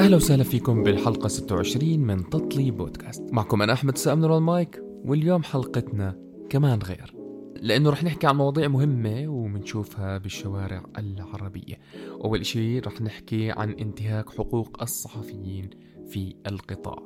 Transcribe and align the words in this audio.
أهلا 0.00 0.16
وسهلا 0.16 0.44
فيكم 0.44 0.82
بالحلقة 0.82 1.28
26 1.28 1.98
من 1.98 2.30
تطلي 2.30 2.70
بودكاست. 2.70 3.22
معكم 3.32 3.62
أنا 3.62 3.72
أحمد 3.72 3.98
سامنر 3.98 4.36
المايك 4.36 4.82
واليوم 5.04 5.42
حلقتنا 5.42 6.16
كمان 6.50 6.78
غير 6.78 7.14
لأنه 7.56 7.90
رح 7.90 8.04
نحكي 8.04 8.26
عن 8.26 8.36
مواضيع 8.36 8.68
مهمة 8.68 9.28
ومنشوفها 9.28 10.18
بالشوارع 10.18 10.82
العربية. 10.98 11.80
أول 12.24 12.46
شيء 12.46 12.86
رح 12.86 13.00
نحكي 13.00 13.50
عن 13.50 13.70
انتهاك 13.70 14.30
حقوق 14.30 14.82
الصحفيين 14.82 15.70
في 16.08 16.34
القطاع. 16.46 16.98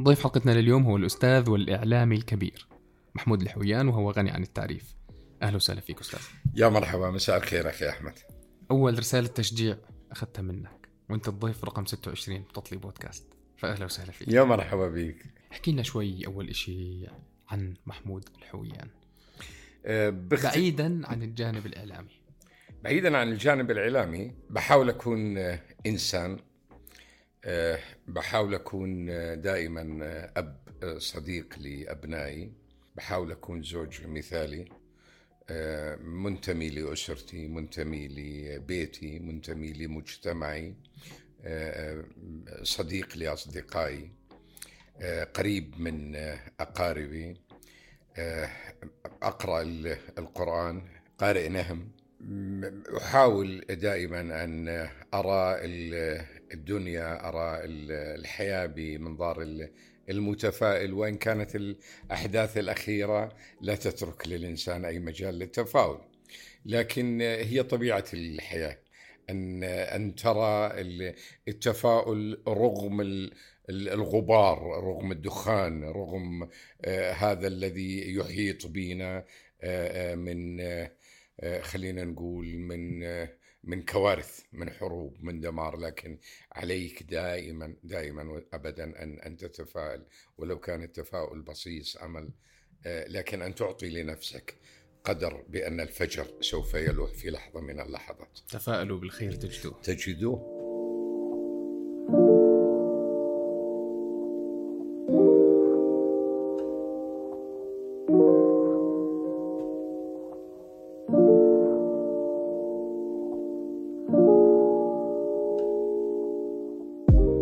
ضيف 0.00 0.22
حلقتنا 0.22 0.52
لليوم 0.52 0.82
هو 0.82 0.96
الأستاذ 0.96 1.50
والإعلامي 1.50 2.16
الكبير. 2.16 2.75
محمود 3.16 3.42
الحويان 3.42 3.88
وهو 3.88 4.10
غني 4.10 4.30
عن 4.30 4.42
التعريف. 4.42 4.96
أهلا 5.42 5.56
وسهلا 5.56 5.80
فيك 5.80 6.00
أستاذ. 6.00 6.20
يا 6.54 6.68
مرحبا 6.68 7.10
مساء 7.10 7.36
الخير 7.36 7.68
أخي 7.68 7.88
أحمد. 7.88 8.12
أول 8.70 8.98
رسالة 8.98 9.28
تشجيع 9.28 9.76
أخذتها 10.10 10.42
منك 10.42 10.88
وأنت 11.10 11.28
الضيف 11.28 11.64
رقم 11.64 11.86
26 11.86 12.42
بتطلي 12.42 12.78
بودكاست. 12.78 13.24
فأهلا 13.56 13.84
وسهلا 13.84 14.12
فيك. 14.12 14.28
يا 14.28 14.44
مرحبا 14.44 14.88
بك. 14.88 15.16
احكي 15.52 15.72
لنا 15.72 15.82
شوي 15.82 16.26
أول 16.26 16.48
إشي 16.48 17.06
عن 17.48 17.74
محمود 17.86 18.28
الحويان. 18.38 18.88
أه 19.86 20.10
بخت... 20.10 20.44
بعيدا 20.44 21.02
عن 21.06 21.22
الجانب 21.22 21.66
الإعلامي. 21.66 22.20
بعيدا 22.84 23.16
عن 23.16 23.28
الجانب 23.28 23.70
الإعلامي 23.70 24.34
بحاول 24.50 24.88
أكون 24.88 25.38
آه، 25.38 25.60
إنسان. 25.86 26.38
أه 27.44 27.78
بحاول 28.08 28.54
أكون 28.54 29.10
آه، 29.10 29.34
دائما 29.34 29.98
آه، 30.36 30.98
صديق 30.98 31.58
لأبنائي. 31.58 32.65
بحاول 32.96 33.30
أكون 33.32 33.62
زوج 33.62 34.06
مثالي 34.06 34.64
آه، 35.50 35.96
منتمي 35.96 36.70
لأسرتي 36.70 37.48
منتمي 37.48 38.08
لبيتي 38.08 39.18
منتمي 39.18 39.72
لمجتمعي 39.72 40.74
آه، 41.44 42.04
آه، 42.48 42.62
صديق 42.62 43.16
لأصدقائي 43.16 44.10
قريب 45.34 45.80
من 45.80 46.16
أقاربي 46.60 47.36
أقرأ 49.22 49.62
ال- 49.62 49.96
القرآن 50.18 50.82
قارئ 51.18 51.48
نهم. 51.48 51.90
أحاول 52.96 53.60
دائما 53.60 54.44
أن 54.44 54.68
أرى 55.14 55.64
ال- 55.64 56.24
الدنيا 56.54 57.28
أرى 57.28 57.64
ال- 57.64 57.92
الحياة 58.20 58.66
بمنظار 58.66 59.42
المتفائل 60.10 60.92
وإن 60.94 61.16
كانت 61.16 61.56
الأحداث 61.56 62.58
الأخيرة 62.58 63.32
لا 63.60 63.74
تترك 63.74 64.28
للإنسان 64.28 64.84
أي 64.84 64.98
مجال 64.98 65.38
للتفاؤل. 65.38 66.00
لكن 66.66 67.20
هي 67.20 67.62
طبيعة 67.62 68.04
الحياة 68.14 68.78
أن 69.30 69.64
أن 69.64 70.14
ترى 70.14 70.80
ال- 70.80 71.14
التفاؤل 71.48 72.42
رغم 72.48 73.00
ال- 73.00 73.32
ال- 73.70 73.88
الغبار 73.88 74.58
رغم 74.84 75.12
الدخان 75.12 75.84
رغم 75.84 76.48
آه، 76.84 77.12
هذا 77.12 77.46
الذي 77.46 78.14
يحيط 78.14 78.66
بنا 78.66 79.24
آه، 79.62 80.12
آه، 80.12 80.14
من 80.14 80.60
خلينا 81.62 82.04
نقول 82.04 82.46
من 82.58 83.02
من 83.66 83.82
كوارث 83.82 84.40
من 84.52 84.70
حروب 84.70 85.16
من 85.20 85.40
دمار 85.40 85.76
لكن 85.76 86.18
عليك 86.52 87.02
دائما 87.02 87.76
دائما 87.82 88.42
ابدا 88.52 88.84
أن 89.02 89.18
أن 89.18 89.36
تتفائل. 89.36 90.02
ولو 90.38 90.58
كان 90.58 90.82
التفاؤل 90.82 91.42
بصيص 91.42 91.96
أمل 91.96 92.30
آه، 92.86 93.08
لكن 93.08 93.42
أن 93.42 93.54
تعطي 93.54 93.88
لنفسك 93.88 94.54
قدر 95.04 95.44
بأن 95.48 95.80
الفجر 95.80 96.26
سوف 96.40 96.74
يلوح 96.74 97.12
في 97.12 97.30
لحظة 97.30 97.60
من 97.60 97.80
اللحظات. 97.80 98.38
تفائلوا 98.48 98.98
بالخير 98.98 99.34
تجدوه. 99.34 99.80
تجدوه. 99.82 100.55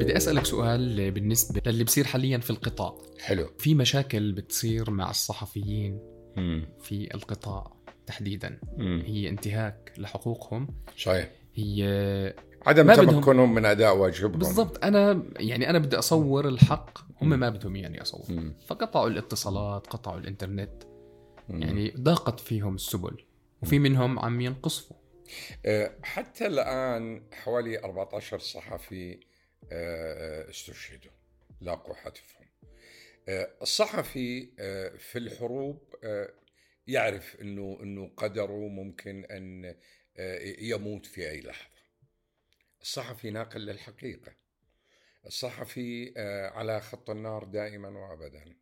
بدي 0.00 0.16
أسألك 0.16 0.44
سؤال 0.46 1.10
بالنسبة 1.10 1.62
للي 1.66 1.84
بصير 1.84 2.04
حاليا 2.04 2.38
في 2.38 2.50
القطاع. 2.50 2.96
حلو. 3.20 3.48
في 3.58 3.74
مشاكل 3.74 4.32
بتصير 4.32 4.90
مع 4.90 5.10
الصحفيين 5.10 6.00
مم. 6.36 6.68
في 6.82 7.14
القطاع 7.14 7.72
تحديدا. 8.06 8.60
مم. 8.76 9.02
هي 9.06 9.28
انتهاك 9.28 9.92
لحقوقهم. 9.98 10.68
صحيح. 10.98 11.30
هي 11.54 12.34
عدم 12.66 12.94
تمكنهم 12.94 13.54
من 13.54 13.64
أداء 13.64 13.96
واجبهم. 13.96 14.38
بالضبط. 14.38 14.84
أنا 14.84 15.22
يعني 15.36 15.70
أنا 15.70 15.78
بدي 15.78 15.98
أصور 15.98 16.48
الحق 16.48 16.98
هم 17.22 17.28
ما 17.28 17.48
بدهم 17.48 17.76
يعني 17.76 18.02
اصور 18.02 18.24
مم. 18.28 18.54
فقطعوا 18.66 19.08
الاتصالات 19.08 19.86
قطعوا 19.86 20.18
الإنترنت. 20.18 20.82
مم. 21.48 21.62
يعني 21.62 21.94
ضاقت 21.98 22.40
فيهم 22.40 22.74
السبل 22.74 23.24
وفي 23.62 23.78
منهم 23.78 24.18
عم 24.18 24.40
ينقصفوا. 24.40 24.96
آه، 25.66 25.90
حتى 26.02 26.46
الآن 26.46 27.22
حوالي 27.32 27.84
14 27.84 28.38
صحفي 28.38 29.20
استشهدوا. 30.50 31.10
لاقوا 31.60 31.94
حتفهم 31.94 32.46
آه، 33.28 33.56
الصحفي 33.62 34.52
آه، 34.58 34.88
في 34.96 35.18
الحروب 35.18 35.94
آه، 36.04 36.34
يعرف 36.86 37.40
إنه 37.40 37.78
إنه 37.82 38.08
قدره 38.16 38.68
ممكن 38.68 39.24
أن 39.24 39.64
آه، 40.16 40.38
يموت 40.58 41.06
في 41.06 41.30
أي 41.30 41.40
لحظة. 41.40 41.80
الصحفي 42.82 43.30
ناقل 43.30 43.60
للحقيقة. 43.60 44.32
الصحفي 45.26 46.14
آه، 46.16 46.48
على 46.48 46.80
خط 46.80 47.10
النار 47.10 47.44
دائما 47.44 47.88
وابدا 47.88 48.56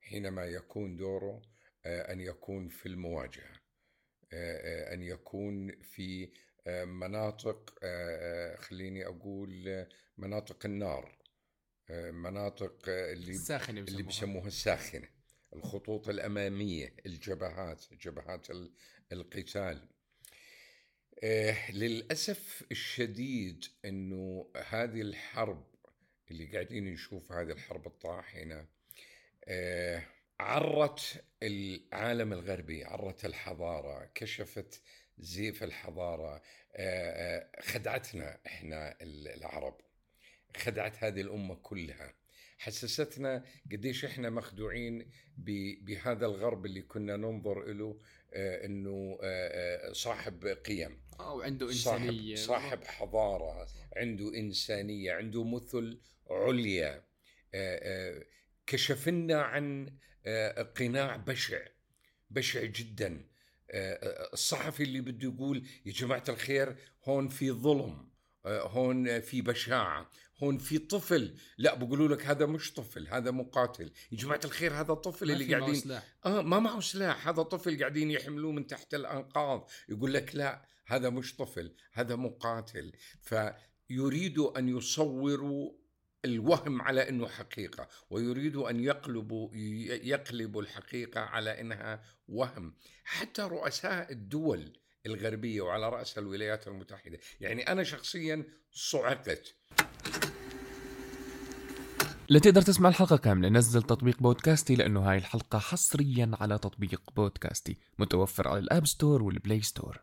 حينما 0.00 0.44
يكون 0.44 0.96
دوره 0.96 1.42
آه، 1.86 2.12
أن 2.12 2.20
يكون 2.20 2.68
في 2.68 2.86
المواجهة. 2.86 3.59
أن 4.32 5.02
يكون 5.02 5.82
في 5.82 6.32
مناطق 6.84 7.74
خليني 8.58 9.06
أقول 9.06 9.68
آه، 9.68 9.88
مناطق 10.18 10.66
النار 10.66 11.18
مناطق 12.12 12.82
اللي 12.88 13.32
الساخنة 13.32 13.80
اللي 13.80 14.02
بسموها. 14.02 14.06
بيسموها 14.06 14.46
الساخنة 14.46 15.08
الخطوط 15.56 16.08
الأمامية 16.08 16.94
الجبهات 17.06 17.84
جبهات 17.94 18.50
ال- 18.50 18.72
القتال 19.12 19.88
للأسف 21.72 22.64
الشديد 22.70 23.64
إنه 23.84 24.50
هذه 24.68 25.00
الحرب 25.00 25.66
اللي 26.30 26.46
قاعدين 26.52 26.84
نشوف 26.92 27.32
هذه 27.32 27.50
الحرب 27.50 27.86
الطاحنة 27.86 28.66
آه، 29.44 30.02
عرت 30.40 31.24
العالم 31.42 32.32
الغربي 32.32 32.84
عرت 32.84 33.24
الحضارة 33.24 34.10
كشفت 34.14 34.82
زيف 35.18 35.62
الحضارة 35.64 36.34
آه، 36.34 36.42
آه، 36.76 37.60
خدعتنا 37.60 38.38
إحنا 38.46 38.96
العرب. 39.02 39.80
خدعت 40.56 41.04
هذه 41.04 41.20
الأمة 41.20 41.54
كلها. 41.54 42.14
حسستنا 42.58 43.44
قديش 43.72 44.04
إحنا 44.04 44.30
مخدوعين 44.30 45.10
بهذا 45.82 46.26
الغرب 46.26 46.66
اللي 46.66 46.82
كنا 46.82 47.16
ننظر 47.16 47.64
له 47.72 48.00
آه، 48.32 48.66
إنه 48.66 49.18
صاحب 49.92 50.46
قيم. 50.46 51.00
وعنده 51.20 51.70
صاحب 51.72 52.00
إنسانية. 52.00 52.34
صاحب 52.34 52.84
حضارة 52.84 53.66
عنده 53.96 54.34
إنسانية 54.34 55.12
عنده 55.12 55.44
مثل 55.44 56.00
عليا. 56.30 57.04
كشف 58.66 59.08
لنا 59.08 59.42
عن 59.42 59.96
قناع 60.76 61.16
بشع 61.16 61.60
بشع 62.30 62.64
جدا. 62.64 63.30
آه، 63.70 63.92
آه، 63.92 64.32
الصحفي 64.32 64.82
اللي 64.82 65.00
بده 65.00 65.28
يقول 65.28 65.66
يا 65.86 65.92
جماعة 65.92 66.24
الخير 66.28 66.76
هون 67.04 67.28
في 67.28 67.50
ظلم 67.50 68.10
آه، 68.46 68.68
هون 68.68 69.20
في 69.20 69.42
بشاعة 69.42 70.10
هون 70.42 70.58
في 70.58 70.78
طفل. 70.78 71.36
لا 71.58 71.74
بقولوا 71.74 72.08
لك 72.08 72.26
هذا 72.26 72.46
مش 72.46 72.72
طفل 72.72 73.08
هذا 73.08 73.30
مقاتل. 73.30 73.92
يا 74.12 74.16
جماعة 74.16 74.40
الخير 74.44 74.72
هذا 74.72 74.94
طفل 74.94 75.26
ما 75.26 75.32
اللي 75.32 75.54
قاعدين 75.54 75.74
سلاح. 75.74 76.16
آه 76.26 76.42
ما 76.42 76.58
معه 76.58 76.80
سلاح. 76.80 77.28
هذا 77.28 77.42
طفل 77.42 77.78
قاعدين 77.78 78.10
يحملوه 78.10 78.52
من 78.52 78.66
تحت 78.66 78.94
الأنقاض. 78.94 79.70
يقول 79.88 80.14
لك 80.14 80.34
لا 80.34 80.68
هذا 80.86 81.10
مش 81.10 81.36
طفل 81.36 81.74
هذا 81.92 82.16
مقاتل. 82.16 82.92
فيريدوا 83.22 84.58
أن 84.58 84.68
يصوروا 84.68 85.79
الوهم 86.24 86.82
على 86.82 87.08
إنه 87.08 87.28
حقيقة 87.28 87.88
ويريدوا 88.10 88.70
أن 88.70 88.80
يقلبوا 88.80 89.54
ي- 89.54 90.08
يقلبوا 90.08 90.62
الحقيقة 90.62 91.20
على 91.20 91.60
إنها 91.60 92.02
وهم. 92.28 92.74
حتى 93.04 93.42
رؤساء 93.42 94.12
الدول 94.12 94.72
الغربية 95.06 95.60
وعلى 95.60 95.88
راسها 95.88 96.20
الولايات 96.20 96.68
المتحدة. 96.68 97.18
يعني 97.40 97.62
أنا 97.72 97.82
شخصيا 97.84 98.44
صعقت. 98.72 99.54
لتقدر 102.30 102.62
تسمع 102.62 102.88
الحلقة 102.88 103.16
كاملة 103.16 103.48
نزل 103.48 103.82
تطبيق 103.82 104.22
بودكاستي 104.22 104.74
لأنه 104.74 105.00
هاي 105.00 105.16
الحلقة 105.18 105.58
حصريا 105.58 106.30
على 106.40 106.58
تطبيق 106.58 107.02
بودكاستي 107.16 107.76
متوفر 107.98 108.48
على 108.48 108.58
ال 108.58 108.65
App 108.65 108.86
Store 108.86 109.22
وال 109.22 109.35
Play 109.35 109.62
Store. 109.62 110.00